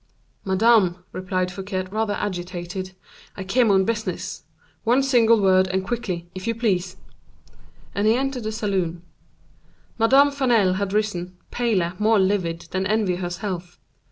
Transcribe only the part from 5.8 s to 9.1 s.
quickly, if you please!" And he entered the salon.